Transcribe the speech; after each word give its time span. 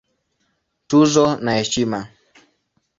Tuzo 0.87 1.25
na 1.43 1.51
Heshima 1.57 1.99